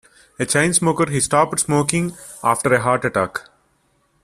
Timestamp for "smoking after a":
1.59-2.81